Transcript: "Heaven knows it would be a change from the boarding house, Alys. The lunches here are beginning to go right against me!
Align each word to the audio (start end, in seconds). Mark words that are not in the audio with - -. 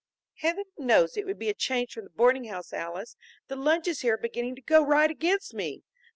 "Heaven 0.37 0.63
knows 0.79 1.15
it 1.15 1.27
would 1.27 1.37
be 1.37 1.49
a 1.49 1.53
change 1.53 1.93
from 1.93 2.05
the 2.05 2.09
boarding 2.09 2.45
house, 2.45 2.73
Alys. 2.73 3.15
The 3.49 3.55
lunches 3.55 3.99
here 4.01 4.15
are 4.15 4.17
beginning 4.17 4.55
to 4.55 4.61
go 4.63 4.83
right 4.83 5.11
against 5.11 5.53
me! 5.53 5.83